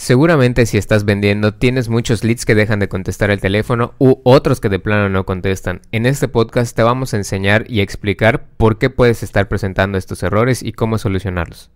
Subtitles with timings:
[0.00, 4.58] Seguramente si estás vendiendo tienes muchos leads que dejan de contestar el teléfono u otros
[4.58, 5.82] que de plano no contestan.
[5.92, 10.22] En este podcast te vamos a enseñar y explicar por qué puedes estar presentando estos
[10.22, 11.70] errores y cómo solucionarlos.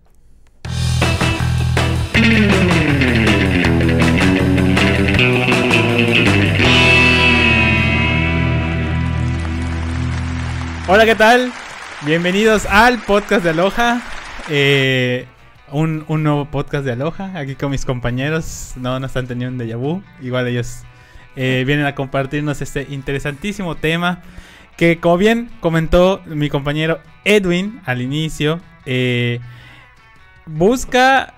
[10.87, 11.53] Hola, ¿qué tal?
[12.01, 14.01] Bienvenidos al podcast de Aloha.
[14.49, 15.27] Eh,
[15.71, 18.73] un, nuevo podcast de Aloha, aquí con mis compañeros.
[18.75, 20.03] No, no están teniendo un déjà vu.
[20.21, 20.83] Igual ellos
[21.35, 24.21] eh, vienen a compartirnos este interesantísimo tema.
[24.77, 29.39] Que como bien comentó mi compañero Edwin al inicio, eh,
[30.45, 31.35] busca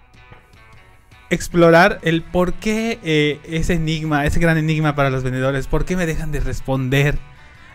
[1.30, 5.95] explorar el por qué eh, ese enigma, ese gran enigma para los vendedores, por qué
[5.95, 7.19] me dejan de responder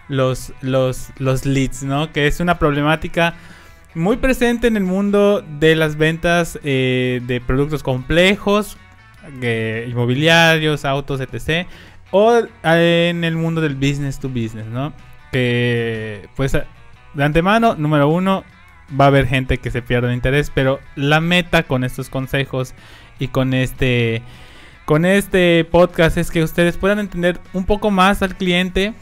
[0.08, 2.12] los, los, los leads, ¿no?
[2.12, 3.34] Que es una problemática
[3.94, 8.76] muy presente en el mundo de las ventas eh, de productos complejos,
[9.86, 11.66] inmobiliarios, autos, etc.
[12.10, 14.92] O en el mundo del business to business, ¿no?
[15.30, 18.44] Que, pues, de antemano, número uno,
[18.98, 22.74] va a haber gente que se pierda el interés, pero la meta con estos consejos
[23.18, 24.22] y con este,
[24.84, 28.94] con este podcast es que ustedes puedan entender un poco más al cliente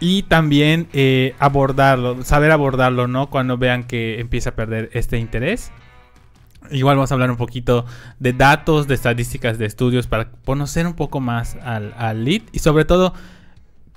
[0.00, 3.30] y también eh, abordarlo, saber abordarlo, ¿no?
[3.30, 5.72] Cuando vean que empieza a perder este interés.
[6.70, 7.86] Igual vamos a hablar un poquito
[8.18, 12.84] de datos, de estadísticas, de estudios para conocer un poco más al, lead y sobre
[12.84, 13.14] todo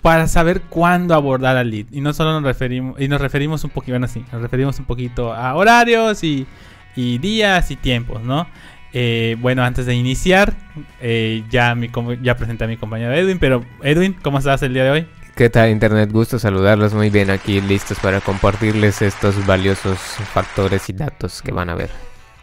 [0.02, 1.88] para saber cuándo abordar al lead.
[1.92, 4.86] Y no solo nos referimos, y nos referimos un poquito, bueno, sí, nos referimos un
[4.86, 6.48] poquito a horarios y,
[6.96, 8.48] días y tiempos, ¿no?
[8.92, 10.54] Eh, bueno, antes de iniciar,
[11.00, 11.90] eh, ya, mi,
[12.22, 15.08] ya presenté a mi compañero Edwin, pero Edwin, ¿cómo estás el día de hoy?
[15.40, 16.12] ¿Qué tal Internet?
[16.12, 19.98] Gusto saludarlos muy bien aquí, listos para compartirles estos valiosos
[20.34, 21.90] factores y datos que van a ver.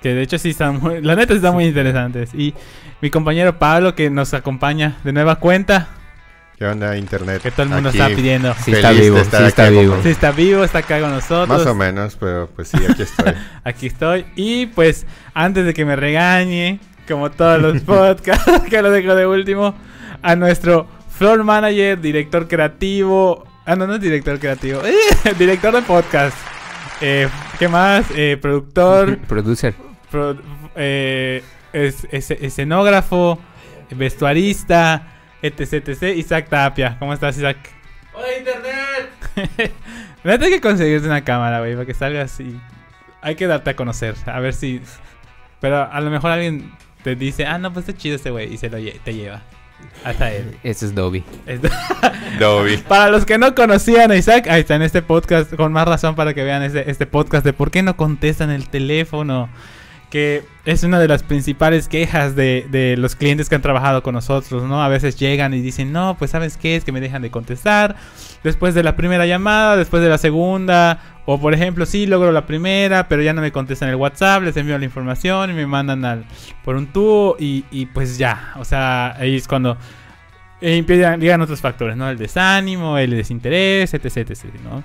[0.01, 2.33] Que de hecho sí están muy, la neta están muy interesantes.
[2.33, 2.55] Y
[3.03, 5.89] mi compañero Pablo que nos acompaña de nueva cuenta.
[6.59, 7.43] ¿Qué onda Internet?
[7.43, 8.55] Que todo el mundo está pidiendo.
[8.65, 9.99] Sí está vivo, sí está vivo.
[10.03, 11.49] Sí está vivo, está acá con nosotros.
[11.49, 13.35] Más o menos, pero pues sí, aquí estoy.
[13.65, 14.25] aquí estoy.
[14.37, 15.05] Y pues
[15.35, 19.75] antes de que me regañe, como todos los podcasts, que lo dejo de último,
[20.23, 23.47] a nuestro Floor manager, director creativo.
[23.65, 24.83] Ah, no, no es director creativo.
[25.39, 26.37] director de podcast.
[27.01, 27.27] Eh,
[27.59, 28.05] ¿Qué más?
[28.15, 29.17] Eh, productor.
[29.29, 29.75] Producer.
[30.75, 33.39] Eh, escenógrafo.
[33.93, 35.15] Vestuarista.
[35.41, 36.03] Etc, etc.
[36.17, 36.97] Isaac Tapia.
[36.99, 37.57] ¿Cómo estás, Isaac?
[38.13, 39.73] ¡Hola, internet!
[40.23, 42.61] Me que conseguirte una cámara, güey, para que salgas así.
[43.23, 44.17] Hay que darte a conocer.
[44.27, 44.83] A ver si.
[45.61, 48.53] Pero a lo mejor alguien te dice, ah, no, pues está chido este güey.
[48.53, 49.43] Y se lo te lleva.
[50.63, 51.25] Ese es Dobby.
[52.39, 52.77] Dobby.
[52.79, 56.15] Para los que no conocían a Isaac, ahí está en este podcast, con más razón
[56.15, 59.49] para que vean este, este podcast de por qué no contestan el teléfono
[60.11, 64.63] que es una de las principales quejas de, los clientes que han trabajado con nosotros,
[64.63, 64.83] ¿no?
[64.83, 67.97] A veces llegan y dicen, no, pues sabes qué, es que me dejan de contestar
[68.45, 72.47] después de la primera llamada, después de la segunda, o por ejemplo, sí, logro la
[72.47, 76.05] primera, pero ya no me contestan el WhatsApp, les envío la información y me mandan
[76.05, 76.25] al,
[76.65, 79.77] por un tubo y, pues ya, o sea, ahí es cuando
[80.61, 82.09] eh, llegan otros factores, ¿no?
[82.09, 84.85] El desánimo, el desinterés, etc, etc, ¿no?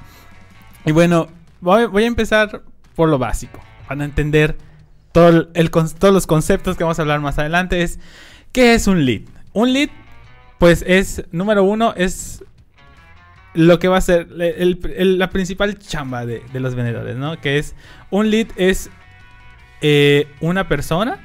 [0.85, 1.28] Y bueno,
[1.62, 2.63] voy, voy a empezar
[2.96, 4.58] por lo básico, para entender
[5.12, 8.00] todo el, todos los conceptos que vamos a hablar más adelante es
[8.52, 9.22] ¿qué es un lead?
[9.53, 9.90] Un lead,
[10.59, 12.44] pues es, número uno, es
[13.54, 17.40] lo que va a ser la principal chamba de, los vendedores, ¿no?
[17.40, 17.76] Que es,
[18.10, 18.90] un lead es
[19.82, 21.20] eh, una persona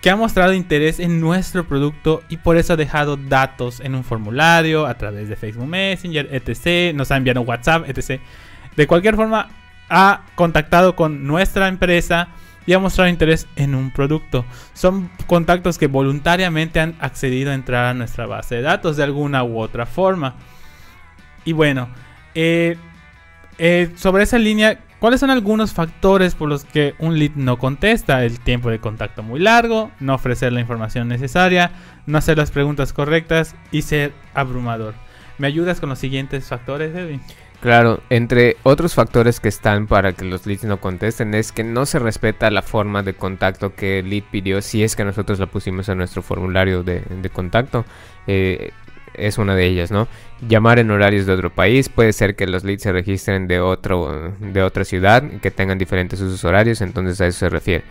[0.00, 4.04] que ha mostrado interés en nuestro producto y por eso ha dejado datos en un
[4.04, 6.94] formulario, a través de Facebook Messenger, etc.
[6.94, 8.20] Nos ha enviado WhatsApp, etc.
[8.76, 9.48] De cualquier forma,
[9.88, 12.28] ha contactado con nuestra empresa
[12.66, 14.44] y ha mostrado interés en un producto.
[14.74, 19.42] Son contactos que voluntariamente han accedido a entrar a nuestra base de datos de alguna
[19.42, 20.34] u otra forma.
[21.44, 21.88] Y bueno,
[22.34, 22.76] eh,
[23.58, 28.24] eh, sobre esa línea, ¿cuáles son algunos factores por los que un lead no contesta?
[28.24, 31.70] El tiempo de contacto muy largo, no ofrecer la información necesaria,
[32.06, 34.94] no hacer las preguntas correctas y ser abrumador.
[35.38, 37.20] ¿Me ayudas con los siguientes factores, Edwin?
[37.60, 41.86] Claro, entre otros factores que están para que los leads no contesten es que no
[41.86, 45.46] se respeta la forma de contacto que el lead pidió si es que nosotros la
[45.46, 47.86] pusimos en nuestro formulario de, contacto.
[48.26, 48.72] Eh,
[49.14, 50.08] es una de ellas, ¿no?
[50.48, 54.34] Llamar en horarios de otro país, puede ser que los leads se registren de, otro,
[54.40, 57.84] de otra ciudad, que tengan diferentes usos horarios, entonces a eso se refiere.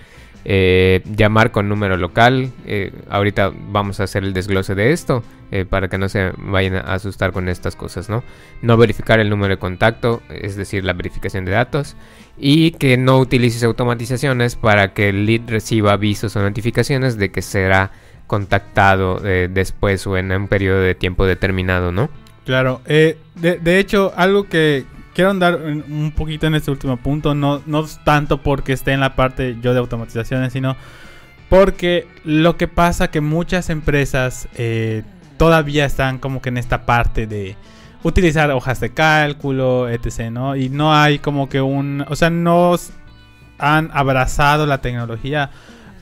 [0.45, 2.51] eh, llamar con número local.
[2.65, 6.75] eh, ahorita vamos a hacer el desglose de esto eh, para que no se vayan
[6.75, 8.23] a asustar con estas cosas, ¿no?
[8.61, 11.95] No verificar el número de contacto, es decir, la verificación de datos.
[12.37, 17.41] Y que no utilices automatizaciones para que el lead reciba avisos o notificaciones de que
[17.41, 17.91] será
[18.27, 22.09] contactado eh, después o en un periodo de tiempo determinado, ¿no?
[22.45, 27.61] Claro, eh, de, hecho, algo que quiero andar un poquito en este último punto, no,
[27.65, 30.75] no tanto porque esté en la parte yo de automatizaciones, sino
[31.49, 35.03] porque lo que pasa que muchas empresas eh,
[35.37, 37.55] todavía están como que en esta parte de
[38.01, 40.55] utilizar hojas de cálculo, etc., ¿no?
[40.55, 42.75] Y no hay como que un, o sea, no
[43.57, 45.51] han abrazado la tecnología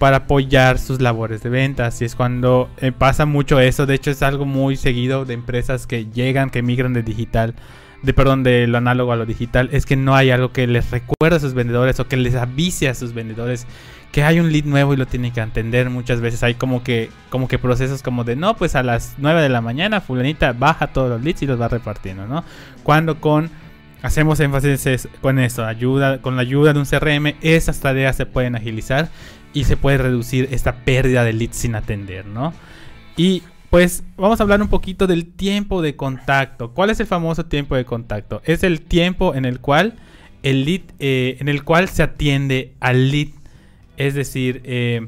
[0.02, 2.02] para apoyar sus labores de ventas.
[2.02, 3.86] Y es cuando eh, pasa mucho eso.
[3.86, 7.54] De hecho, es algo muy seguido de empresas que llegan, que migran de digital,
[8.02, 9.70] de perdón, de lo análogo a lo digital.
[9.72, 12.90] Es que no hay algo que les recuerde a sus vendedores o que les avise
[12.90, 13.68] a sus vendedores
[14.12, 15.92] que hay un lead nuevo y lo tienen que atender.
[15.92, 19.40] Muchas veces hay como que, como que procesos como de no, pues a las 9
[19.40, 22.44] de la mañana, fulanita baja todos los leads y los va repartiendo, ¿no?
[22.82, 23.52] Cuando con
[24.02, 28.56] hacemos énfasis con eso, ayuda, con la ayuda de un CRM, esas tareas se pueden
[28.56, 29.10] agilizar
[29.54, 32.54] y se puede reducir esta pérdida de leads sin atender, ¿no?
[33.18, 36.72] Y pues vamos a hablar un poquito del tiempo de contacto.
[36.74, 38.42] ¿Cuál es el famoso tiempo de contacto?
[38.44, 39.96] Es el tiempo en el cual
[40.44, 43.30] el lead, eh, en el cual se atiende al lead.
[43.96, 45.08] Es decir, eh,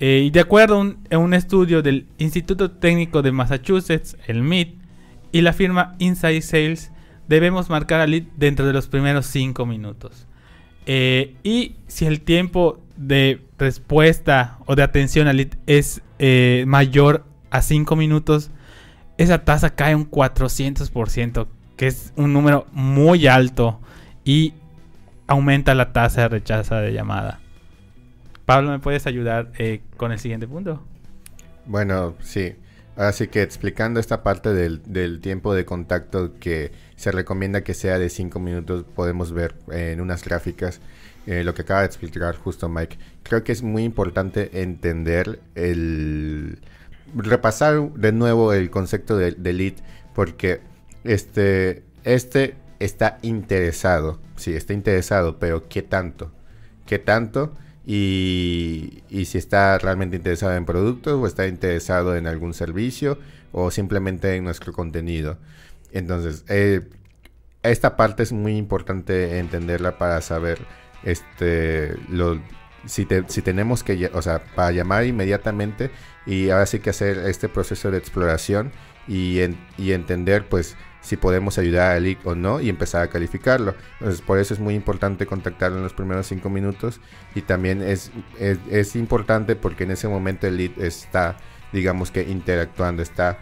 [0.00, 4.76] eh, de acuerdo a un, a un estudio del Instituto Técnico de Massachusetts, el MIT,
[5.32, 6.92] y la firma Inside Sales,
[7.26, 10.26] debemos marcar al lead dentro de los primeros 5 minutos.
[10.84, 17.62] Y si el tiempo de respuesta o de atención al lead es eh, mayor a
[17.62, 18.50] 5 minutos,
[19.18, 21.46] esa tasa cae un 400%,
[21.76, 23.80] que es un número muy alto
[24.24, 24.54] y
[25.26, 27.40] aumenta la tasa de rechazo de llamada.
[28.46, 30.82] Pablo, ¿me puedes ayudar eh, con el siguiente punto?
[31.66, 32.54] Bueno, sí.
[32.96, 37.98] Así que explicando esta parte del, del tiempo de contacto que se recomienda que sea
[37.98, 40.80] de 5 minutos, podemos ver eh, en unas gráficas
[41.26, 42.98] eh, lo que acaba de explicar justo Mike.
[43.22, 46.58] Creo que es muy importante entender el...
[47.14, 49.74] repasar de nuevo el concepto de, lead
[50.14, 50.60] porque
[51.04, 56.32] este, este está interesado, sí, está interesado, pero ¿qué tanto?
[56.86, 57.54] ¿Qué tanto?
[57.86, 63.18] Y, y si está realmente interesado en productos o está interesado en algún servicio
[63.52, 65.38] o simplemente en nuestro contenido.
[65.92, 66.88] Entonces, eh,
[67.62, 70.58] esta parte es muy importante entenderla para saber
[71.04, 72.38] este lo
[72.86, 75.90] si, si tenemos que, o sea, para llamar inmediatamente
[76.26, 78.72] y ahora sí que hacer este proceso de exploración
[79.08, 79.40] y,
[79.78, 83.74] y entender pues si podemos ayudar al lead o no y empezar a calificarlo.
[83.94, 87.00] Entonces por eso es muy importante contactarlo en los primeros cinco minutos
[87.34, 91.36] y también es, es, es importante porque en ese momento el lead está,
[91.72, 93.38] digamos que interactuando, está,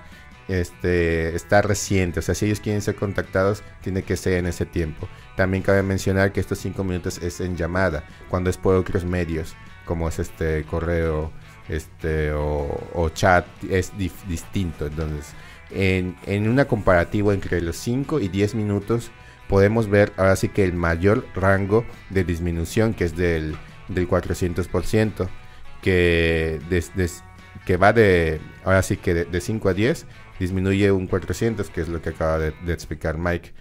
[0.49, 2.21] este, está reciente.
[2.21, 5.09] O sea, si ellos quieren ser contactados, tiene que ser en ese tiempo.
[5.37, 9.55] También cabe mencionar que estos cinco minutos es en llamada, cuando es por otros medios,
[9.85, 11.33] como es este correo
[11.69, 14.87] este o, chat, es distinto.
[14.87, 15.33] Entonces,
[15.71, 19.13] en, en una comparativa entre los 5 y 10 minutos,
[19.49, 23.57] podemos ver ahora sí que el mayor rango de disminución, que es del,
[23.89, 25.29] del 400%,
[25.83, 27.23] que, des-
[27.67, 30.07] que va de, ahora sí que de, de 5 a 10,
[30.41, 33.53] disminuye un 400, que es lo que acaba de, explicar Mike.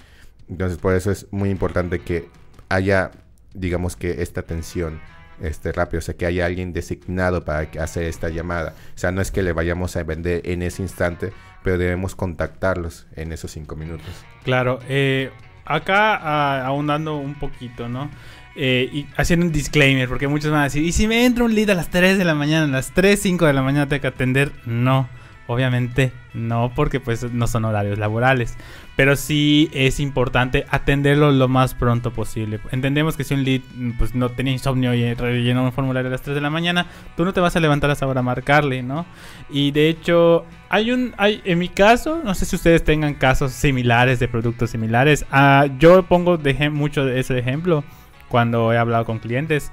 [0.50, 2.30] Entonces, por eso es muy importante que
[2.70, 3.12] haya,
[3.54, 5.00] digamos que esta atención
[5.42, 8.74] este rápido, o sea, que haya alguien designado para hacer esta llamada.
[8.96, 11.32] O sea, no es que le vayamos a vender en ese instante,
[11.64, 14.10] pero debemos contactarlos en esos cinco minutos.
[14.44, 15.32] Claro, eh,
[15.66, 18.10] acá ah, ahondando un poquito, ¿no?
[18.56, 21.56] Eh, y haciendo un disclaimer, porque muchos van a decir, ¿y si me entra un
[21.56, 24.02] lead a las 3 de la mañana, a las 3, 5 de la mañana tengo
[24.02, 24.52] que atender?
[24.66, 25.08] No,
[25.50, 28.56] obviamente no, porque pues no son horarios laborales.
[28.96, 32.60] Pero sí es importante atenderlo lo más pronto posible.
[32.72, 33.62] Entendemos que si un lead
[33.98, 36.86] pues no tenía insomnio y rellenó un formulario a las 3 de la mañana,
[37.18, 39.08] tú no te vas a levantar a esa hora a marcarle, ¿no?
[39.50, 41.16] Y de hecho, hay un.
[41.18, 45.26] Hay, en mi caso, no sé si ustedes tengan casos similares de productos similares.
[45.32, 47.84] Ah, yo pongo de mucho ese ejemplo
[48.28, 49.72] cuando he hablado con clientes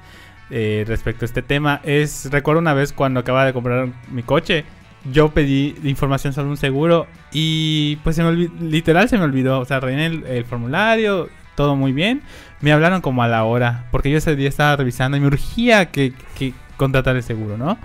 [0.48, 1.82] eh, respecto a este tema.
[1.84, 2.30] Es.
[2.30, 4.64] Recuerdo una vez cuando acababa de comprar mi coche.
[5.12, 9.60] Yo pedí información sobre un seguro y pues se me literal se me olvidó.
[9.60, 12.22] O sea, rellené el, el formulario, todo muy bien.
[12.60, 15.86] Me hablaron como a la hora, porque yo ese día estaba revisando y me urgía
[15.86, 17.78] que, que contratar el seguro, ¿no?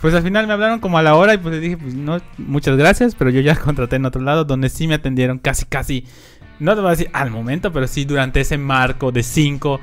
[0.00, 2.20] Pues al final me hablaron como a la hora y pues les dije, pues no,
[2.36, 6.04] muchas gracias, pero yo ya contraté en otro lado donde sí me atendieron casi, casi,
[6.58, 9.80] no te voy a decir al momento, pero sí durante ese marco de 5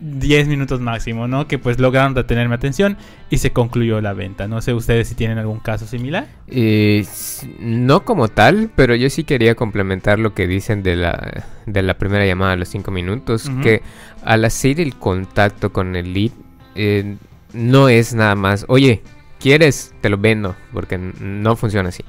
[0.00, 1.46] 10 minutos máximo, ¿no?
[1.46, 2.96] Que pues lograron retener mi atención
[3.28, 4.48] y se concluyó la venta.
[4.48, 6.26] No sé ustedes si tienen algún caso similar.
[6.48, 7.04] Eh,
[7.58, 11.98] no como tal, pero yo sí quería complementar lo que dicen de la, de la
[11.98, 13.82] primera llamada a los 5 minutos, que
[14.24, 16.32] al hacer el contacto con el lead,
[16.74, 17.16] eh,
[17.52, 19.02] no es nada más, oye,
[19.38, 19.92] ¿quieres?
[20.00, 22.04] Te lo vendo, porque no funciona así.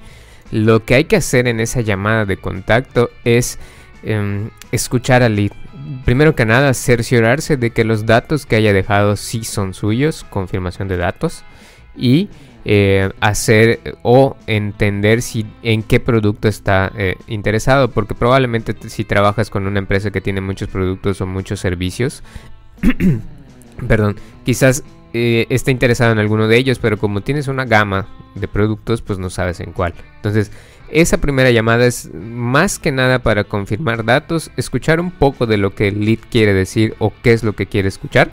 [0.51, 3.57] Lo que hay que hacer en esa llamada de contacto es
[4.03, 5.51] em, escuchar al lead.
[6.05, 10.87] Primero que nada, cerciorarse de que los datos que haya dejado sí son suyos, confirmación
[10.87, 11.43] de datos,
[11.95, 12.29] y
[12.63, 19.49] eh, hacer o entender si en qué producto está eh, interesado, porque probablemente si trabajas
[19.49, 22.23] con una empresa que tiene muchos productos o muchos servicios,
[23.87, 24.83] perdón, quizás
[25.13, 29.19] eh, esté interesado en alguno de ellos, pero como tienes una gama de productos, pues
[29.19, 29.93] no sabes en cuál.
[30.17, 30.51] Entonces,
[30.91, 35.73] esa primera llamada es más que nada para confirmar datos, escuchar un poco de lo
[35.73, 38.31] que el lead quiere decir o qué es lo que quiere escuchar.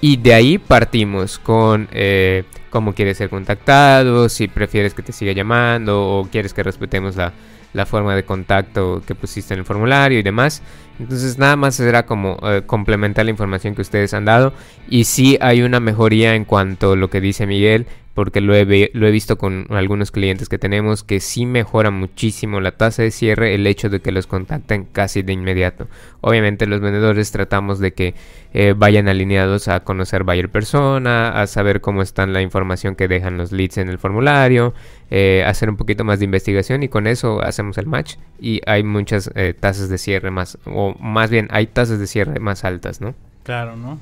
[0.00, 5.32] Y de ahí partimos con eh, cómo quieres ser contactado, si prefieres que te siga
[5.32, 7.32] llamando o quieres que respetemos la,
[7.72, 10.62] la forma de contacto que pusiste en el formulario y demás.
[10.98, 14.54] Entonces nada más será como eh, complementar la información que ustedes han dado.
[14.88, 18.90] Y sí hay una mejoría en cuanto a lo que dice Miguel, porque lo he,
[18.94, 23.10] lo he visto con algunos clientes que tenemos, que sí mejora muchísimo la tasa de
[23.10, 25.88] cierre el hecho de que los contacten casi de inmediato.
[26.20, 28.14] Obviamente los vendedores tratamos de que
[28.54, 33.36] eh, vayan alineados a conocer buyer persona, a saber cómo están la información que dejan
[33.36, 34.74] los leads en el formulario,
[35.10, 38.84] eh, hacer un poquito más de investigación y con eso hacemos el match y hay
[38.84, 43.00] muchas eh, tasas de cierre más, o más bien hay tasas de cierre más altas,
[43.00, 43.14] ¿no?
[43.42, 43.98] Claro, ¿no?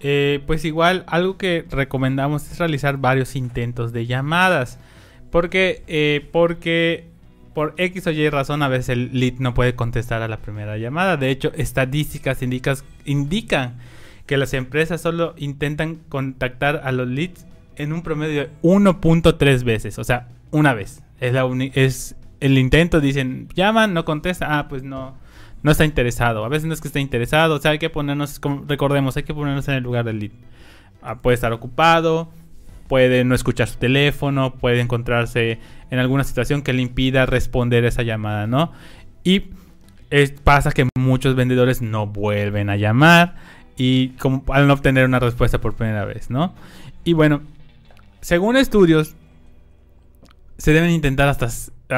[0.00, 4.78] Eh, pues igual, algo que recomendamos es realizar varios intentos de llamadas.
[5.30, 7.06] Porque, eh, porque
[7.54, 10.78] por X o Y razón a veces el lead no puede contestar a la primera
[10.78, 11.16] llamada.
[11.16, 13.76] De hecho, estadísticas indicas- indican
[14.26, 19.98] que las empresas solo intentan contactar a los leads en un promedio de 1.3 veces.
[19.98, 21.02] O sea, una vez.
[21.20, 24.58] Es, la es el intento, dicen, llaman, no contesta.
[24.58, 25.16] Ah, pues no
[25.68, 26.46] no está interesado.
[26.46, 27.56] A veces no es que esté interesado.
[27.56, 30.30] O sea, hay que ponernos, recordemos, hay que ponernos en el lugar del lead.
[31.02, 32.30] Ah, puede estar ocupado,
[32.88, 35.58] puede no escuchar su teléfono, puede encontrarse
[35.90, 38.72] en alguna situación que le impida responder esa llamada, ¿no?
[39.24, 39.50] Y
[40.08, 43.36] es- pasa que muchos vendedores no vuelven a llamar
[43.76, 46.54] y como al no obtener una respuesta por primera vez, ¿no?
[47.04, 47.42] Y bueno,
[48.22, 49.14] según estudios,
[50.56, 51.48] se deben intentar hasta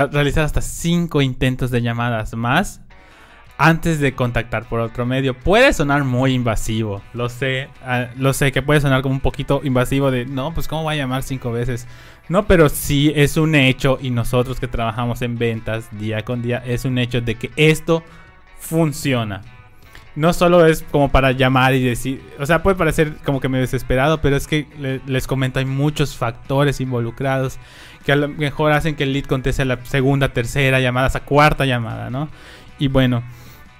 [0.08, 2.82] realizar hasta 5 intentos de llamadas más
[3.62, 5.34] antes de contactar por otro medio.
[5.34, 9.60] Puede sonar muy invasivo, lo sé, ah, lo sé que puede sonar como un poquito
[9.62, 11.86] invasivo de, no, pues cómo va a llamar cinco veces.
[12.30, 16.62] No, pero sí es un hecho y nosotros que trabajamos en ventas día con día
[16.64, 18.02] es un hecho de que esto
[18.58, 19.42] funciona.
[20.16, 23.58] No solo es como para llamar y decir, o sea, puede parecer como que me
[23.58, 27.58] desesperado, pero es que le- les comento, hay muchos factores involucrados
[28.04, 31.20] que a lo mejor hacen que el lead conteste a la segunda, tercera llamada, hasta
[31.20, 32.28] cuarta llamada, ¿no?
[32.78, 33.22] Y bueno,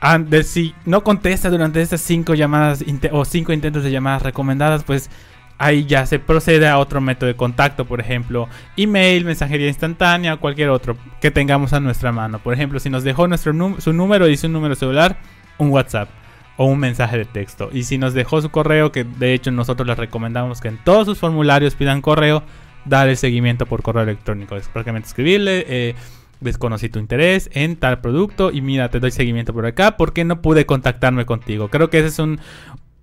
[0.00, 4.85] an- de si no contesta durante estas cinco llamadas o cinco intentos de llamadas recomendadas,
[4.85, 5.11] pues
[5.59, 10.40] ahí ya se procede a otro método de contacto, por ejemplo, email, mensajería instantánea o
[10.40, 12.38] cualquier otro que tengamos a nuestra mano.
[12.38, 15.19] Por ejemplo, si nos dejó nuestro su número y su número celular,
[15.59, 16.09] un WhatsApp
[16.57, 17.69] o un mensaje de texto.
[17.73, 21.07] Y si nos dejó su correo, que de hecho nosotros les recomendamos que en todos
[21.07, 22.42] sus formularios pidan correo,
[22.87, 24.57] dar el seguimiento por correo electrónico.
[24.57, 25.95] Es prácticamente escribirle, eh,
[26.40, 30.40] desconocí tu interés en tal producto y mira, te doy seguimiento por acá porque no
[30.42, 31.68] pude contactarme contigo.
[31.68, 32.40] Creo que ese es un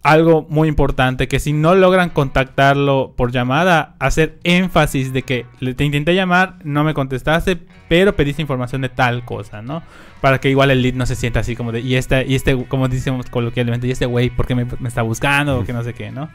[0.04, 5.84] algo muy importante que si no logran contactarlo por llamada, hacer énfasis de que te
[5.84, 7.58] intenté llamar, no me contestaste,
[7.90, 9.84] pero pediste información de tal cosa, ¿no?
[10.22, 12.66] Para que igual el lead no se sienta así como de, y este, y este,
[12.68, 15.60] como decimos coloquialmente, y este güey, ¿por qué me, me está buscando?
[15.60, 16.30] O que no sé qué, ¿no?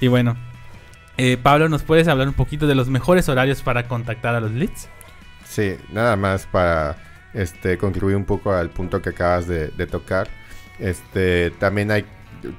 [0.00, 0.36] Y bueno,
[1.18, 4.52] eh, Pablo, ¿nos puedes hablar un poquito de los mejores horarios para contactar a los
[4.52, 4.88] leads?
[5.48, 6.96] Sí, nada más para
[7.34, 10.28] este, contribuir un poco al punto que acabas de, de tocar.
[10.78, 12.04] Este, también hay,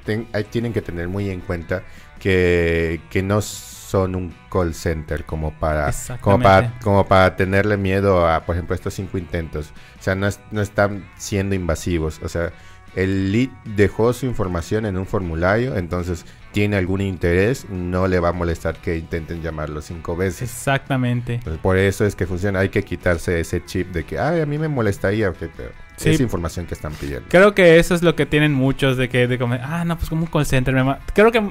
[0.06, 1.84] ten- hay- tienen que tener muy en cuenta
[2.20, 5.86] que, que no son un call center como para,
[6.22, 9.72] como para, como para tenerle miedo a, por ejemplo, estos cinco intentos.
[10.00, 12.20] O sea, no, es- no están siendo invasivos.
[12.24, 12.52] O sea,
[12.96, 16.26] el lead dejó su información en un formulario, entonces
[16.58, 20.50] tiene algún interés, no le va a molestar que intenten llamarlo cinco veces.
[20.50, 21.36] Exactamente.
[21.36, 22.58] Entonces, por eso es que funciona.
[22.58, 25.32] Hay que quitarse ese chip de que, ay, a mí me molestaría.
[25.98, 26.10] Sí.
[26.10, 27.30] es información que están pidiendo.
[27.30, 30.10] Creo que eso es lo que tienen muchos de que de como, ah, no, pues
[30.10, 30.74] como un call center.
[30.74, 30.98] me ma-".
[31.14, 31.48] Creo que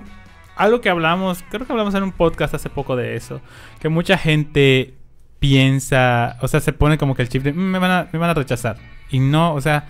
[0.57, 3.41] algo que hablamos, creo que hablamos en un podcast hace poco de eso,
[3.79, 4.95] que mucha gente
[5.39, 8.19] piensa, o sea, se pone como que el chip de, "Mm, me, van a, me
[8.19, 8.77] van a rechazar.
[9.09, 9.87] Y no, o sea,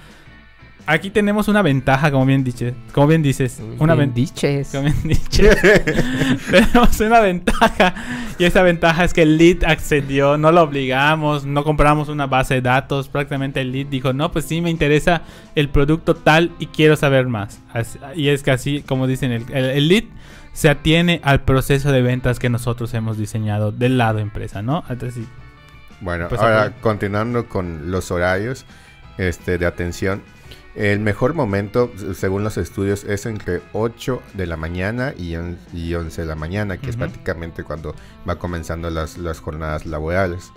[0.86, 2.74] aquí tenemos una ventaja, como bien dices.
[2.92, 3.60] Como bien dices.
[3.78, 4.14] Una Bien ventaja.
[4.48, 4.68] diches.
[4.70, 5.56] Como bien dices.
[6.50, 7.94] tenemos una ventaja.
[8.38, 10.36] Y esa ventaja es que el lead accedió.
[10.38, 11.44] No lo obligamos.
[11.46, 13.08] No compramos una base de datos.
[13.08, 15.22] Prácticamente el lead dijo: No, pues sí, me interesa
[15.54, 17.60] el producto tal y quiero saber más.
[17.72, 20.04] Así- y es que así, como dicen, el, el- el lead
[20.52, 24.84] se atiene al proceso de ventas que nosotros hemos diseñado del lado empresa, ¿no?
[24.88, 25.28] Entonces, sí.
[26.00, 28.64] Bueno, Pues, ahora continuando con los horarios
[29.18, 30.22] este, de atención.
[30.76, 35.94] El mejor momento, según los estudios, es entre 8 de la mañana y, on- y
[35.94, 37.94] 11 de la mañana, que es prácticamente cuando
[38.28, 40.52] va comenzando las, las jornadas laborales.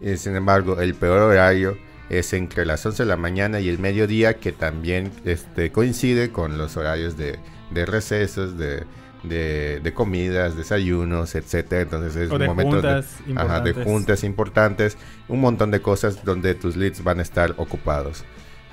[0.00, 1.76] Eh, sin embargo, el peor horario
[2.08, 6.56] es entre las 11 de la mañana y el mediodía, que también este, coincide con
[6.56, 7.40] los horarios de,
[7.72, 8.84] de recesos, de,
[9.24, 11.82] de- de comidas, desayunos, etcétera.
[11.82, 15.80] Entonces es O un de momento de- juntas Ajá, de juntas importantes, un montón de
[15.80, 18.22] cosas donde tus leads van a estar ocupados.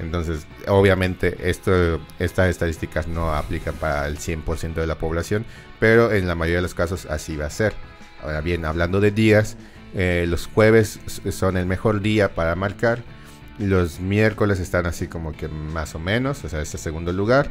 [0.01, 5.45] Entonces, obviamente, esto, estas estadísticas no aplican para el 100% de la población,
[5.79, 7.73] pero en la mayoría de los casos así va a ser.
[8.23, 9.57] Ahora bien, hablando de días,
[9.93, 10.99] eh, los jueves
[11.31, 13.03] son el mejor día para marcar.
[13.59, 17.49] Los miércoles están así como que más o menos, o sea, es el segundo lugar.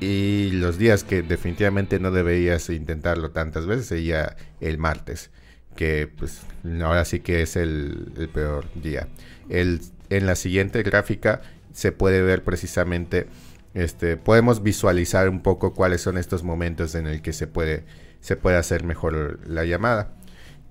[0.00, 5.30] Y los días que definitivamente no deberías intentarlo tantas veces sería el martes,
[5.76, 6.42] que pues
[6.82, 9.08] ahora sí que es el, el peor día.
[9.48, 11.40] El, en la siguiente gráfica
[11.72, 13.26] se puede ver precisamente,
[13.74, 17.84] este, podemos visualizar un poco cuáles son estos momentos en el que se puede,
[18.20, 20.12] se puede hacer mejor la llamada.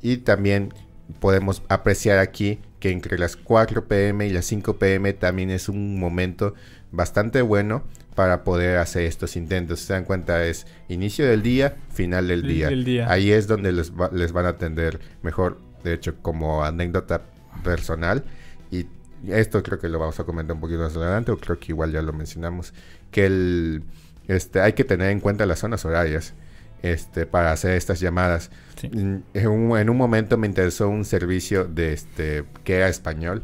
[0.02, 0.74] Y también
[1.20, 6.00] podemos apreciar aquí que entre las 4 pm y las 5 pm también es un
[6.00, 6.54] momento
[6.92, 7.84] bastante bueno
[8.16, 9.80] para poder hacer estos intentos.
[9.82, 12.68] Se dan cuenta, es inicio del día, final del día.
[13.12, 15.60] Ahí es donde les, va- les van a atender mejor.
[15.84, 17.22] De hecho, como anécdota
[17.64, 18.24] personal,
[18.72, 18.86] y
[19.28, 21.92] esto creo que lo vamos a comentar un poquito más adelante, o creo que igual
[21.92, 22.74] ya lo mencionamos,
[23.12, 23.84] que el,
[24.28, 26.34] este, hay que tener en cuenta las zonas horarias
[26.82, 28.52] este, para hacer estas llamadas.
[28.76, 28.90] Sí.
[28.94, 33.44] En un, en un momento me interesó un servicio de este que era español.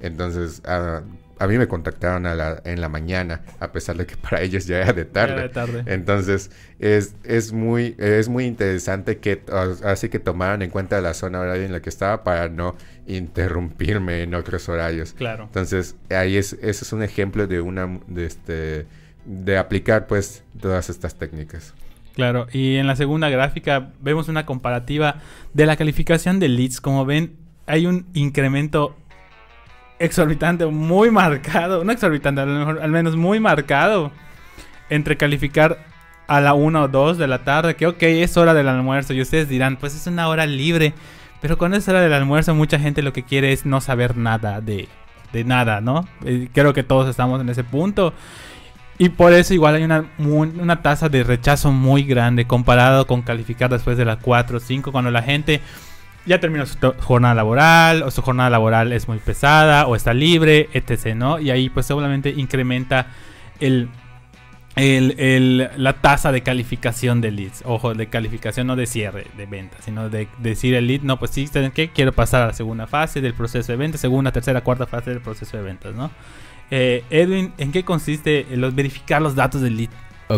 [0.00, 1.02] Entonces a,
[1.38, 4.66] a mí me contactaron a la- en la mañana, a pesar de que para ellos
[4.66, 5.36] ya era de tarde.
[5.36, 5.82] Ya de tarde.
[5.86, 9.42] Entonces es, es, muy, es muy interesante que
[9.84, 12.74] así que tomaran en cuenta la zona horaria en la que estaba para no
[13.06, 15.12] interrumpirme en otros horarios.
[15.12, 15.44] Claro.
[15.44, 18.86] Entonces, ahí es, ese es un ejemplo de una de este
[19.24, 21.74] de aplicar pues todas estas técnicas.
[22.14, 25.16] Claro, y en la segunda gráfica vemos una comparativa
[25.52, 26.80] de la calificación de leads.
[26.80, 27.34] Como ven,
[27.66, 28.96] hay un incremento
[29.98, 34.12] exorbitante, muy marcado, no exorbitante, al menos muy marcado,
[34.90, 35.78] entre calificar
[36.26, 39.20] a la 1 o 2 de la tarde, que ok, es hora del almuerzo, y
[39.20, 40.94] ustedes dirán, pues es una hora libre,
[41.40, 44.60] pero cuando es hora del almuerzo mucha gente lo que quiere es no saber nada
[44.60, 44.88] de,
[45.32, 46.08] de nada, ¿no?
[46.52, 48.12] Creo que todos estamos en ese punto.
[48.98, 53.70] Y por eso igual hay una, una tasa de rechazo muy grande comparado con calificar
[53.70, 55.60] después de las 4 o 5 cuando la gente
[56.26, 60.68] ya terminó su jornada laboral o su jornada laboral es muy pesada o está libre,
[60.72, 61.14] etc.
[61.14, 61.38] ¿no?
[61.38, 63.06] Y ahí pues obviamente incrementa
[63.60, 63.88] el,
[64.74, 67.62] el- el- la tasa de calificación de leads.
[67.64, 71.30] Ojo, de calificación no de cierre de venta, sino de decir el lead, no, pues
[71.30, 71.88] sí, ¿saben qué?
[71.88, 75.20] Quiero pasar a la segunda fase del proceso de venta, segunda, tercera, cuarta fase del
[75.20, 76.10] proceso de ventas, ¿no?
[76.70, 79.90] Eh, Edwin, ¿en qué consiste los, verificar los datos del lead?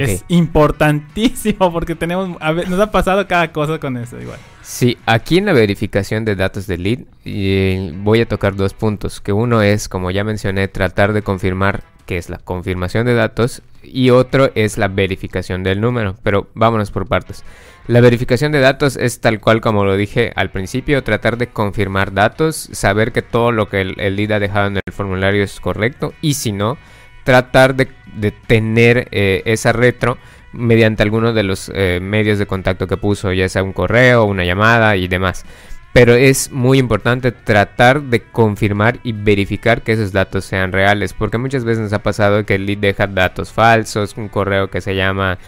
[0.03, 4.39] Es importantísimo porque tenemos, a ver, nos ha pasado cada cosa con eso igual.
[4.69, 9.23] Sí, aquí en la verificación de datos de lead eh, voy a tocar dos puntos,
[9.23, 13.63] que uno es, como ya mencioné, tratar de confirmar que es la confirmación de datos
[13.83, 17.45] y otro es la verificación del número, pero vámonos por partes.
[17.87, 22.13] La verificación de datos es tal cual como lo dije al principio, tratar de confirmar
[22.13, 26.13] datos, saber que todo lo que el, lead ha dejado en el formulario es correcto
[26.21, 26.77] y si no,
[27.25, 30.19] tratar de, de tener eh, esa retro
[30.53, 34.45] mediante alguno de los eh, medios de contacto que puso, ya sea un correo, una
[34.45, 35.45] llamada y demás.
[35.93, 41.39] Pero es muy importante tratar de confirmar y verificar que esos datos sean reales, porque
[41.39, 44.95] muchas veces nos ha pasado que el lead deja datos falsos, un correo que se
[44.95, 45.39] llama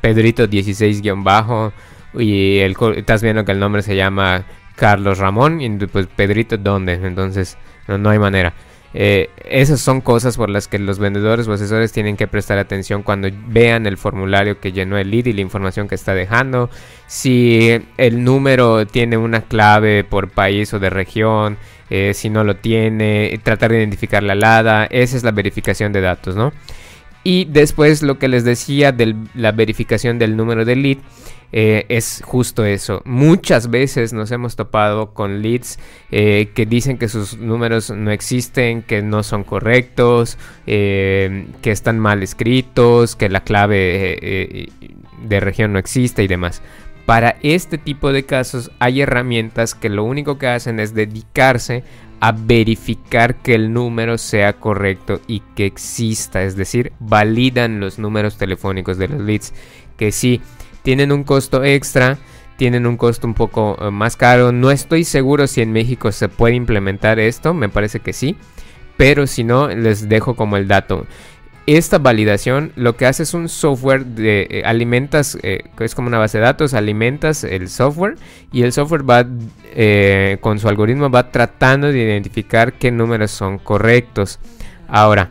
[0.00, 1.72] Pedrito 16-
[2.18, 4.44] y estás viendo que el nombre se llama
[4.76, 7.56] Carlos Ramón y pues Pedrito dónde, entonces
[7.88, 8.54] no, no hay manera.
[8.98, 13.02] Eh, esas son cosas por las que los vendedores o asesores tienen que prestar atención
[13.02, 16.70] cuando vean el formulario que llenó el lead y la información que está dejando.
[17.06, 21.58] Si el número tiene una clave por país o de región,
[21.90, 24.86] eh, si no lo tiene, tratar de identificar la alada.
[24.86, 26.54] Esa es la verificación de datos, ¿no?
[27.26, 30.98] Y después lo que les decía de la verificación del número de lead
[31.50, 33.02] eh, es justo eso.
[33.04, 35.80] Muchas veces nos hemos topado con leads
[36.12, 41.98] eh, que dicen que sus números no existen, que no son correctos, eh, que están
[41.98, 44.68] mal escritos, que la clave
[45.24, 46.62] de región no existe y demás.
[47.06, 51.82] Para este tipo de casos hay herramientas que lo único que hacen es dedicarse
[52.20, 58.38] a verificar que el número sea correcto y que exista, es decir, validan los números
[58.38, 59.52] telefónicos de los leads,
[59.96, 60.40] que sí
[60.82, 62.18] tienen un costo extra,
[62.56, 64.52] tienen un costo un poco eh, más caro.
[64.52, 68.36] No estoy seguro si en México se puede implementar esto, me parece que sí,
[68.96, 71.06] pero si no, les dejo como el dato.
[71.66, 76.18] Esta validación lo que hace es un software de eh, alimentas, eh, es como una
[76.18, 78.14] base de datos, alimentas el software
[78.52, 79.26] y el software va
[80.40, 84.38] con su algoritmo va tratando de identificar qué números son correctos.
[84.88, 85.28] Ahora,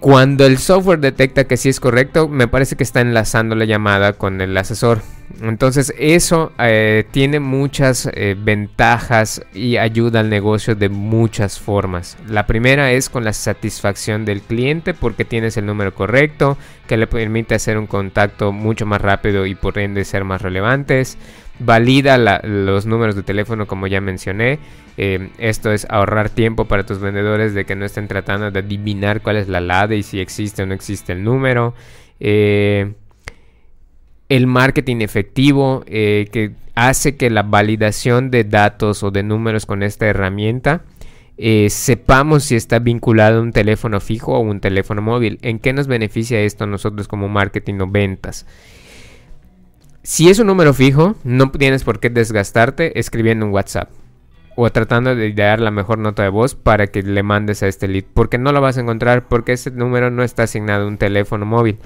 [0.00, 4.12] cuando el software detecta que sí es correcto, me parece que está enlazando la llamada
[4.12, 5.00] con el asesor.
[5.42, 12.16] Entonces eso eh, tiene muchas eh, ventajas y ayuda al negocio de muchas formas.
[12.28, 16.56] La primera es con la satisfacción del cliente porque tienes el número correcto,
[16.86, 21.18] que le permite hacer un contacto mucho más rápido y por ende ser más relevantes
[21.58, 24.58] valida los números de teléfono como ya mencioné.
[24.96, 29.22] Eh, esto es ahorrar tiempo para tus vendedores de que no estén tratando de adivinar
[29.22, 31.74] cuál es la LADE y si existe o no existe el número.
[32.20, 32.92] Eh,
[34.28, 39.82] el marketing efectivo eh, que hace que la validación de datos o de números con
[39.82, 40.82] esta herramienta
[41.68, 45.38] sepamos si está vinculado a un teléfono fijo o un teléfono móvil.
[45.42, 48.44] ¿En qué nos beneficia esto a nosotros como marketing o ventas?
[50.08, 53.90] Si es un número fijo, no tienes por qué desgastarte escribiendo un WhatsApp
[54.56, 57.88] o tratando de dar la mejor nota de voz para que le mandes a este
[57.88, 60.96] lead, porque no lo vas a encontrar porque ese número no está asignado a un
[60.96, 61.76] teléfono móvil.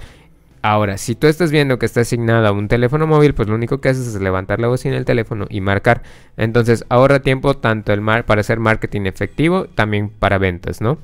[0.63, 3.81] Ahora, si tú estás viendo que está asignado a un teléfono móvil, pues lo único
[3.81, 6.05] que haces es levantar la voz en el teléfono y marcar.
[6.37, 10.97] Entonces ahorra tiempo tanto el mar para hacer marketing efectivo, también para ventas, ¿no?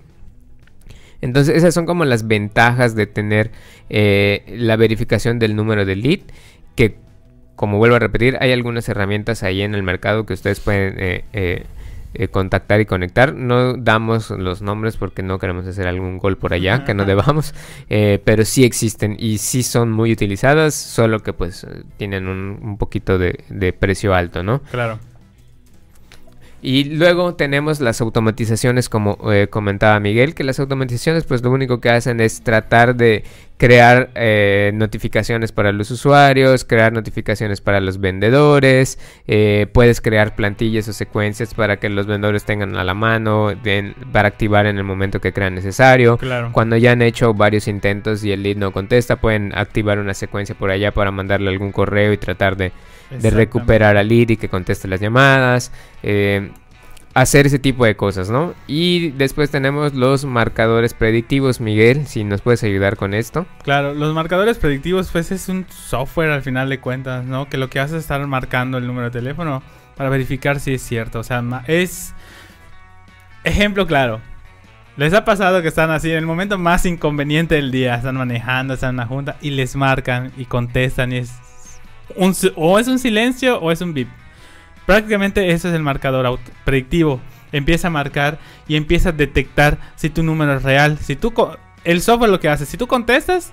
[1.20, 3.50] Entonces esas son como las ventajas de tener
[3.90, 6.20] eh, la verificación del número de lead,
[6.76, 7.07] que
[7.58, 11.24] como vuelvo a repetir, hay algunas herramientas ahí en el mercado que ustedes pueden eh,
[11.32, 11.64] eh,
[12.14, 13.34] eh, contactar y conectar.
[13.34, 17.56] No damos los nombres porque no queremos hacer algún gol por allá que no debamos,
[17.88, 21.66] pero sí existen y sí son muy utilizadas, solo que pues
[21.96, 24.62] tienen un, poquito de, de, precio alto, ¿no?
[24.70, 25.00] Claro.
[26.60, 31.80] Y luego tenemos las automatizaciones, como eh, comentaba Miguel, que las automatizaciones pues lo único
[31.80, 33.22] que hacen es tratar de
[33.58, 40.88] crear eh, notificaciones para los usuarios, crear notificaciones para los vendedores, eh, puedes crear plantillas
[40.88, 43.52] o secuencias para que los vendedores tengan a la mano
[44.12, 46.18] para activar en el momento que crean necesario.
[46.52, 50.56] Cuando ya han hecho varios intentos y el lead no contesta, pueden activar una secuencia
[50.56, 52.72] por allá para mandarle algún correo y tratar de
[53.10, 55.72] de recuperar al lead y que conteste las llamadas.
[56.02, 56.50] Eh,
[57.14, 58.54] hacer ese tipo de cosas, ¿no?
[58.66, 63.46] Y después tenemos los marcadores predictivos, Miguel, si nos puedes ayudar con esto.
[63.64, 67.48] Claro, los marcadores predictivos pues es un software al final de cuentas, ¿no?
[67.48, 69.62] Que lo que hace es estar marcando el número de teléfono
[69.96, 72.14] para verificar si es cierto, o sea, es
[73.42, 74.20] ejemplo claro.
[74.96, 78.74] Les ha pasado que están así en el momento más inconveniente del día, están manejando,
[78.74, 81.32] están en una junta y les marcan y contestan y es
[82.16, 84.08] o es un silencio o es un bip.
[84.88, 87.20] Prácticamente ese es el marcador predictivo.
[87.52, 90.98] Empieza a marcar y empieza a detectar si tu número es real.
[90.98, 91.32] Si tú
[91.84, 93.52] el software lo que hace, si tú contestas,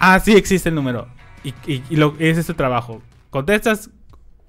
[0.00, 1.08] ah, sí existe el número.
[1.44, 3.02] Y, lo, ese es tu trabajo.
[3.30, 3.90] Contestas,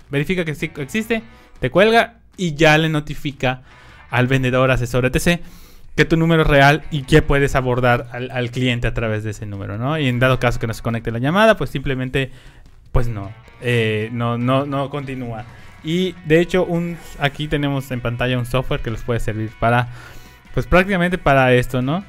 [0.09, 1.21] verifica que sí existe,
[1.59, 3.61] te cuelga y ya le notifica
[4.09, 5.41] al vendedor, asesor, etc.
[5.95, 9.31] que tu número es real y que puedes abordar al, al, cliente a través de
[9.31, 9.99] ese número, ¿no?
[9.99, 12.31] Y en dado caso que no se conecte la llamada, pues simplemente
[12.91, 15.45] pues no, eh, no, no, no continúa.
[15.83, 19.89] Y de hecho, un, aquí tenemos en pantalla un software que les puede servir para,
[20.53, 22.03] pues prácticamente para esto, ¿no?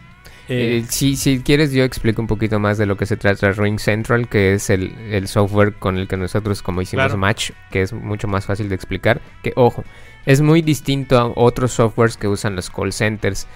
[0.52, 3.78] Eh, si, si quieres yo explico un poquito más de lo que se trata Ring
[3.78, 7.92] Central, que es el, el software con el que nosotros como hicimos Match, que es
[7.92, 9.84] mucho más fácil de explicar, que ojo,
[10.26, 13.46] es muy distinto a otros softwares que usan los call centers.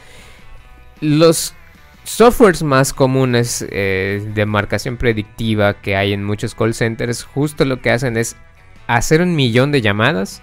[1.01, 1.57] Los
[2.05, 7.81] softwares más comunes eh, de marcación predictiva que hay en muchos call centers, justo lo
[7.81, 8.37] que hacen es
[8.87, 10.43] hacer un millón de llamadas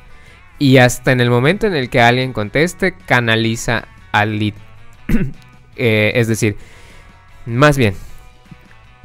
[0.59, 4.53] y hasta en el momento en el que alguien conteste, canaliza al lead.
[5.77, 6.57] Eh, es decir,
[7.45, 7.95] más bien,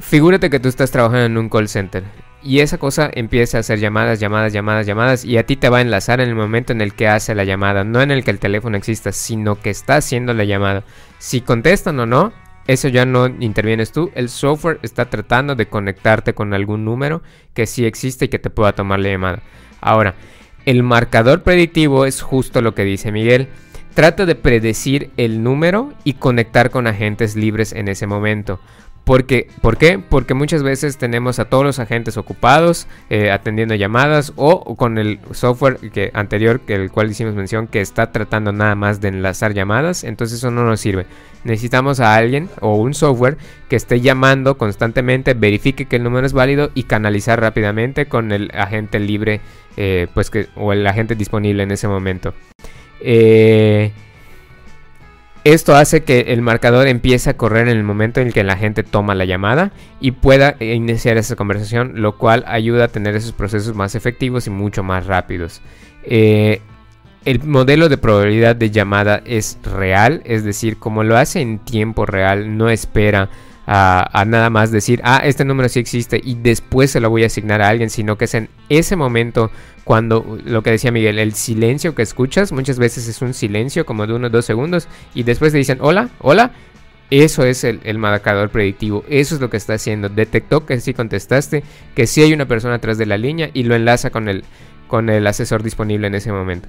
[0.01, 2.03] figúrate que tú estás trabajando en un call center
[2.43, 5.79] y esa cosa empieza a hacer llamadas, llamadas, llamadas, llamadas y a ti te va
[5.79, 8.31] a enlazar en el momento en el que hace la llamada, no en el que
[8.31, 10.83] el teléfono exista, sino que está haciendo la llamada.
[11.17, 12.31] Si contestan o no,
[12.67, 14.11] eso ya no intervienes tú.
[14.13, 17.21] El software está tratando de conectarte con algún número
[17.53, 19.39] que sí existe y que te pueda tomar la llamada.
[19.81, 20.15] Ahora,
[20.65, 23.47] el marcador predictivo es justo lo que dice Miguel.
[23.93, 28.59] Trata de predecir el número y conectar con agentes libres en ese momento.
[29.07, 29.99] Porque, ¿Por qué?
[29.99, 35.21] Porque muchas veces tenemos a todos los agentes ocupados eh, atendiendo llamadas o con el
[35.31, 35.79] software
[36.11, 40.03] anterior, que el cual hicimos mención, que está tratando nada más de enlazar llamadas.
[40.03, 41.05] Entonces eso no nos sirve.
[41.45, 43.37] Necesitamos a alguien o un software
[43.69, 48.51] que esté llamando constantemente, verifique que el número es válido y canalizar rápidamente con el
[48.53, 49.39] agente libre
[49.77, 52.33] eh, pues que, o el agente disponible en ese momento.
[52.99, 53.93] Eh,
[55.53, 58.57] esto hace que el marcador empiece a correr en el momento en el que la
[58.57, 63.31] gente toma la llamada y pueda iniciar esa conversación, lo cual ayuda a tener esos
[63.31, 65.61] procesos más efectivos y mucho más rápidos.
[66.03, 66.61] Eh,
[67.25, 72.05] el modelo de probabilidad de llamada es real, es decir, como lo hace en tiempo
[72.05, 73.29] real, no espera
[73.69, 77.27] a, nada más decir, ah, este número sí existe y después se lo voy a
[77.27, 79.51] asignar a alguien, sino que es en ese momento
[79.83, 84.07] cuando, lo que decía Miguel, el silencio que escuchas muchas veces es un silencio como
[84.07, 86.51] de unos dos segundos y después te dicen, hola, hola.
[87.09, 90.09] Eso es el, marcador predictivo, eso es lo que está haciendo.
[90.09, 91.63] Detectó que sí contestaste,
[91.95, 94.43] que sí hay una persona atrás de la línea y lo enlaza con el,
[94.89, 96.67] con el asesor disponible en ese momento.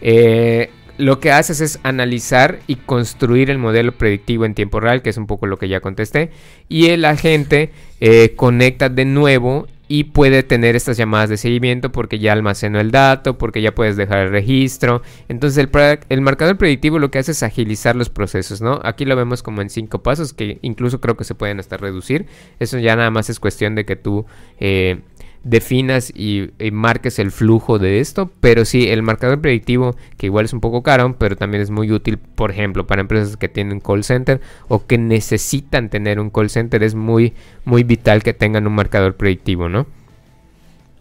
[0.00, 5.10] Eh, lo que haces es analizar y construir el modelo predictivo en tiempo real, que
[5.10, 6.30] es un poco lo que ya contesté,
[6.68, 12.18] y el agente eh, conecta de nuevo y puede tener estas llamadas de seguimiento porque
[12.18, 15.02] ya almacenó el dato, porque ya puedes dejar el registro.
[15.28, 15.70] Entonces el,
[16.08, 18.80] el, marcador predictivo lo que hace es agilizar los procesos, ¿no?
[18.82, 22.26] Aquí lo vemos como en cinco pasos que incluso creo que se pueden hasta reducir.
[22.58, 24.26] Eso ya nada más es cuestión de que tú...
[24.58, 25.00] Eh,
[25.46, 30.52] definas y, marques el flujo de esto, pero sí, el marcador predictivo, que igual es
[30.52, 34.02] un poco caro, pero también es muy útil, por ejemplo, para empresas que tienen call
[34.02, 37.32] center o que necesitan tener un call center, es muy,
[37.64, 39.86] muy vital que tengan un marcador predictivo, ¿no?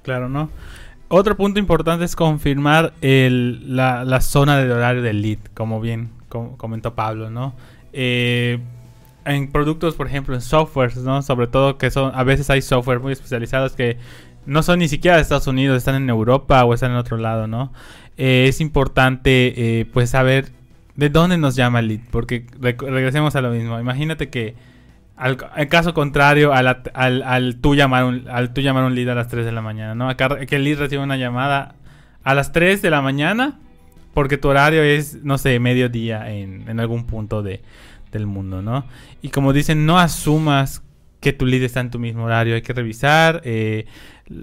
[0.04, 0.50] Claro, ¿no?
[1.08, 6.10] Otro punto importante es confirmar el, la, zona de horario del lead, como bien
[6.58, 7.56] comentó Pablo, ¿no?
[7.94, 8.60] Eh,
[9.26, 11.22] en productos, por ejemplo, en softwares, ¿no?
[11.22, 13.98] Sobre todo que son, a veces hay software muy especializados que
[14.46, 17.48] no son ni siquiera de Estados Unidos, están en Europa o están en otro lado,
[17.48, 17.74] ¿no?
[18.18, 20.50] Eh, es importante eh, pues saber
[20.96, 23.80] de dónde nos llama el lead, porque regresemos a lo mismo.
[23.80, 24.56] Imagínate que
[25.18, 25.38] al,
[25.70, 29.46] caso contrario al, al, tú llamar un, al tú llamar un lead a las 3
[29.46, 30.10] de la mañana, ¿no?
[30.10, 31.76] Acá, que el lead recibe una llamada
[32.24, 33.60] a las 3 de la mañana
[34.14, 37.62] porque tu horario es, no sé, mediodía en, en algún punto de,
[38.12, 38.86] del mundo, ¿no?
[39.22, 40.82] Y como dicen, no asumas
[41.20, 43.86] que tu lead está en tu mismo horario, hay que revisar, eh,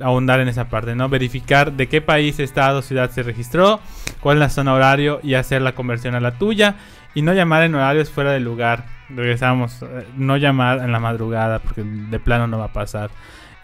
[0.01, 1.09] ahondar en esa parte, ¿no?
[1.09, 3.81] Verificar de qué país, estado, ciudad se registró,
[4.21, 6.77] cuál es la zona horario y hacer la conversión a la tuya
[7.15, 8.87] y no llamar en horarios fuera del lugar.
[9.09, 13.11] Regresamos, eh, no llamar en la madrugada porque de plano no va a pasar.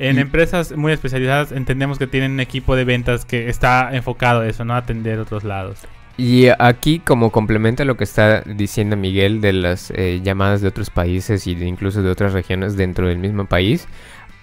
[0.01, 4.47] En empresas muy especializadas entendemos que tienen un equipo de ventas que está enfocado a
[4.47, 5.81] eso, no a atender otros lados.
[6.17, 10.69] Y aquí, como complemento a lo que está diciendo Miguel de las eh, llamadas de
[10.69, 13.87] otros países y incluso de otras regiones dentro del mismo país,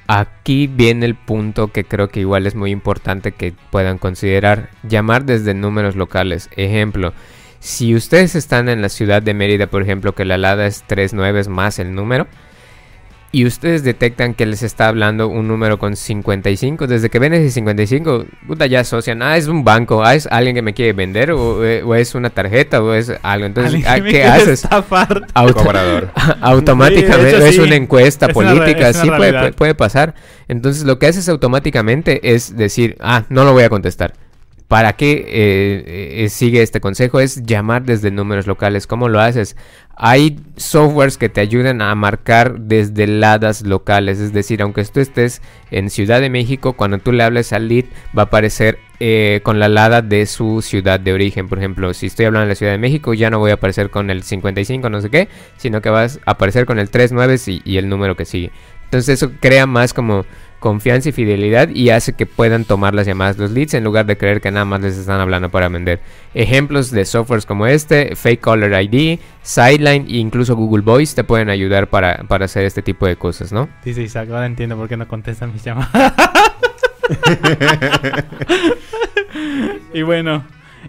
[0.08, 4.70] aquí viene el punto que creo que igual es muy importante que puedan considerar.
[4.88, 6.50] Llamar desde números locales.
[6.56, 7.14] Ejemplo,
[7.60, 11.46] si ustedes están en la ciudad de Mérida, por ejemplo, que la alada es 39
[11.50, 12.28] más el número,
[13.36, 17.52] y ustedes detectan que les está hablando un número con 55, desde que ven ese
[17.52, 21.32] 55, puta, ya asocian, ah, es un banco, ah, es alguien que me quiere vender,
[21.32, 23.46] o, eh, es una tarjeta, o es algo.
[23.46, 24.66] Entonces, ah, ¿qué haces?
[26.42, 30.16] automáticamente, es una encuesta política, sí puede, puede pasar.
[30.48, 34.14] Entonces, lo que haces automáticamente es decir, ah, no lo voy a contestar.
[34.68, 37.20] ¿Para qué eh, eh, sigue este consejo?
[37.20, 38.88] Es llamar desde números locales.
[38.88, 39.56] ¿Cómo lo haces?
[39.96, 44.20] Hay softwares que te ayudan a marcar desde ladas locales.
[44.20, 47.86] Es decir, aunque tú estés en Ciudad de México, cuando tú le hables al lead,
[48.18, 51.48] va a aparecer eh, con la lada de su ciudad de origen.
[51.48, 53.92] Por ejemplo, si estoy hablando de la Ciudad de México, ya no voy a aparecer
[53.92, 57.62] con el 55, no sé qué, sino que vas a aparecer con el 39 y,
[57.64, 58.52] y el número que sigue.
[58.86, 60.26] Entonces eso crea más como
[60.66, 64.18] confianza y fidelidad y hace que puedan tomar las llamadas los leads en lugar de
[64.18, 66.00] creer que nada más les están hablando para vender.
[66.34, 71.52] Ejemplos de softwares como este, Fake Caller ID, Sideline e incluso Google Voice te pueden
[71.52, 73.70] ayudar para, hacer este tipo de cosas, ¿no?
[73.84, 75.92] Dice Isaac, ahora entiendo por qué no contestan mis llamadas.
[79.94, 80.44] y bueno,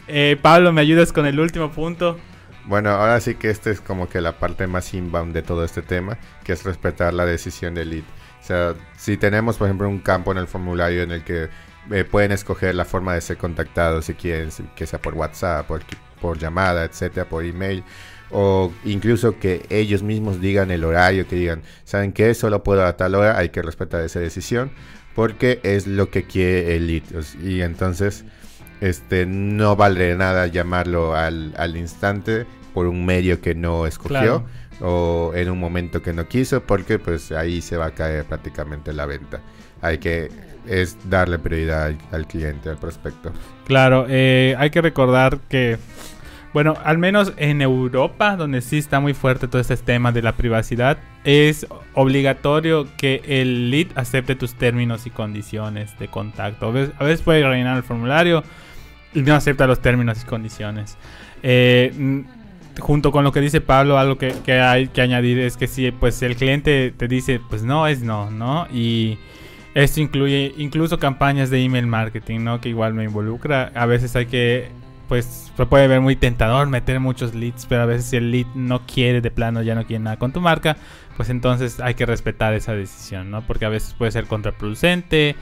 [0.09, 2.19] eh, Pablo, ¿me ayudas con el último punto?
[2.65, 5.83] Bueno, ahora sí que esta es como que la parte más inbound de todo este
[5.83, 8.05] tema, que es respetar la decisión del lead.
[8.47, 11.49] O sea, si tenemos, por ejemplo, un campo en el formulario en el que
[11.91, 15.83] eh, pueden escoger la forma de ser contactados si quieren, que sea por WhatsApp, por
[16.21, 17.85] por llamada, etcétera, por email
[18.31, 22.35] o incluso que ellos mismos digan el horario, que digan, ¿saben qué?
[22.35, 24.71] Solo puedo a tal hora, hay que respetar esa decisión
[25.15, 27.03] porque es lo que quiere el lead.
[27.43, 28.25] Y entonces
[28.81, 34.45] este, no vale nada llamarlo al, al instante por un medio que no escogió
[34.83, 38.93] o en un momento que no quiso porque pues ahí se va a caer prácticamente
[38.93, 39.41] la venta.
[39.81, 40.29] Hay que
[40.67, 43.33] es darle prioridad al, cliente, al prospecto.
[43.67, 45.79] Claro, eh, hay que recordar que
[46.53, 50.33] bueno, al menos en Europa, donde sí está muy fuerte todo este tema de la
[50.37, 56.67] privacidad, es obligatorio que el lead acepte tus términos y condiciones de contacto.
[56.67, 58.45] A veces, puede rellenar el formulario
[59.15, 60.99] y no acepta los términos y condiciones.
[61.43, 62.25] Eh,
[62.81, 66.23] junto con lo que dice Pablo, algo que, hay que añadir es que si pues
[66.23, 68.67] el cliente te dice pues no es no, ¿no?
[68.73, 69.19] Y
[69.75, 72.61] esto incluye incluso campañas de email marketing, ¿no?
[72.61, 73.73] Que igual me involucra.
[73.75, 74.71] A veces hay que
[75.09, 78.47] pues se puede ver muy tentador meter muchos leads, pero a veces si el lead
[78.55, 80.77] no quiere de plano, ya no quiere nada con tu marca,
[81.17, 83.43] pues entonces hay que respetar esa decisión, ¿no?
[83.43, 85.37] Porque a veces puede ser contraproducente.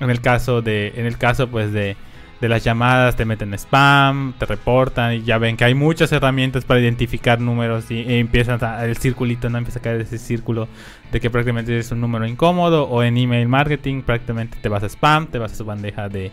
[0.00, 1.96] En el caso de, en el caso pues de,
[2.44, 6.66] de las llamadas te meten spam, te reportan y ya ven que hay muchas herramientas
[6.66, 10.68] para identificar números y, empieza el circulito, no empieza a caer ese círculo
[11.10, 14.90] de que prácticamente es un número incómodo o en email marketing prácticamente te vas a
[14.90, 16.32] spam, te vas a su bandeja de,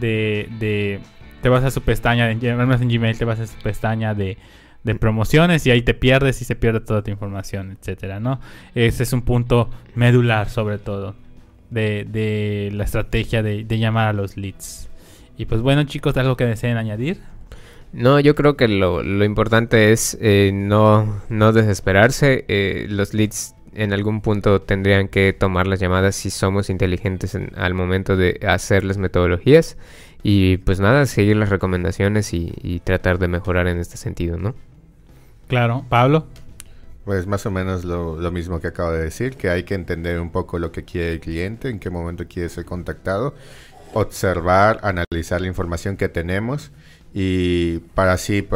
[0.00, 1.00] de
[1.42, 4.38] te vas a su pestaña, en, en Gmail te vas a su pestaña de,
[4.98, 8.40] promociones y ahí te pierdes y se pierde toda tu información, etcétera, ¿no?
[8.74, 11.14] Ese es un punto medular sobre todo
[11.70, 14.88] de, la estrategia de, llamar a los leads.
[15.42, 17.18] Y pues bueno chicos, ¿algo que deseen añadir?
[17.92, 22.44] No, yo creo que lo, importante es eh, no, no desesperarse.
[22.46, 27.74] Eh, los leads en algún punto tendrían que tomar las llamadas si somos inteligentes al
[27.74, 29.76] momento de hacer las metodologías.
[30.22, 34.54] Y pues nada, seguir las recomendaciones y, tratar de mejorar en este sentido, ¿no?
[35.48, 36.28] Claro, Pablo.
[37.04, 40.20] Pues más o menos lo, lo, mismo que acabo de decir, que hay que entender
[40.20, 43.34] un poco lo que quiere el cliente, en qué momento quiere ser contactado,
[43.94, 46.72] observar, analizar la información que tenemos
[47.14, 48.46] y para así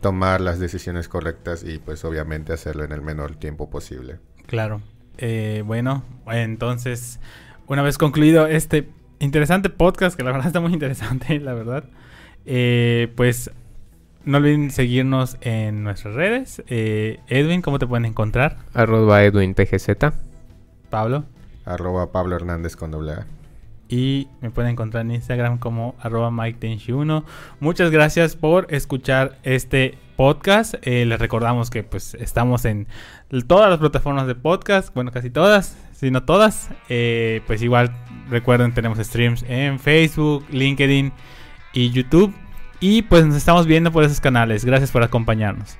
[0.00, 4.18] tomar las decisiones correctas y pues obviamente hacerlo en el menor tiempo posible.
[4.46, 4.80] Claro.
[5.18, 7.18] Eh, bueno, entonces,
[7.66, 11.84] una vez concluido este interesante podcast, que la verdad está muy interesante, la verdad.
[12.46, 13.50] Eh, pues
[14.24, 16.62] no olviden seguirnos en nuestras redes.
[16.68, 18.58] Eh, Edwin, ¿cómo te pueden encontrar?
[18.74, 19.54] Arroba Edwin
[20.90, 21.24] Pablo.
[21.64, 23.26] Arroba Pablo Hernández con doble A.
[23.88, 27.24] Y me pueden encontrar en Instagram como arroba Mike1.
[27.60, 30.74] Muchas gracias por escuchar este podcast.
[30.82, 32.86] Eh, les recordamos que pues estamos en
[33.46, 34.94] todas las plataformas de podcast.
[34.94, 36.70] Bueno, casi todas, si no todas.
[36.90, 37.90] Eh, pues igual
[38.28, 41.12] recuerden, tenemos streams en Facebook, LinkedIn
[41.72, 42.34] y YouTube.
[42.80, 44.64] Y pues nos estamos viendo por esos canales.
[44.64, 45.78] Gracias por acompañarnos.